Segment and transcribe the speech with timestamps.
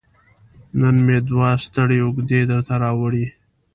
[0.79, 3.25] نن مې دوه ستړې اوږې درته راوړي